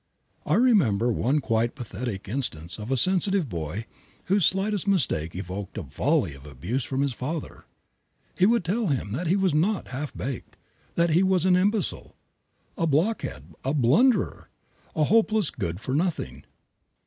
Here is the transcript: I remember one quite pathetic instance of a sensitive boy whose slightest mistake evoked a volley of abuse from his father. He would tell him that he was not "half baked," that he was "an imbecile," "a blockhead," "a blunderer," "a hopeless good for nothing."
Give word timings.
I 0.47 0.55
remember 0.55 1.11
one 1.11 1.41
quite 1.41 1.75
pathetic 1.75 2.27
instance 2.27 2.79
of 2.79 2.89
a 2.91 2.97
sensitive 2.97 3.47
boy 3.47 3.85
whose 4.23 4.47
slightest 4.47 4.87
mistake 4.87 5.35
evoked 5.35 5.77
a 5.77 5.83
volley 5.83 6.33
of 6.33 6.43
abuse 6.47 6.83
from 6.83 7.01
his 7.03 7.13
father. 7.13 7.65
He 8.35 8.47
would 8.47 8.65
tell 8.65 8.87
him 8.87 9.11
that 9.11 9.27
he 9.27 9.35
was 9.35 9.53
not 9.53 9.89
"half 9.89 10.11
baked," 10.17 10.57
that 10.95 11.11
he 11.11 11.21
was 11.21 11.45
"an 11.45 11.55
imbecile," 11.55 12.15
"a 12.75 12.87
blockhead," 12.87 13.53
"a 13.63 13.75
blunderer," 13.75 14.49
"a 14.95 15.03
hopeless 15.03 15.51
good 15.51 15.79
for 15.79 15.93
nothing." 15.93 16.45